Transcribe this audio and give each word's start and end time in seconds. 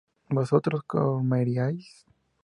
vosotros 0.29 0.81
comeríais 0.87 2.07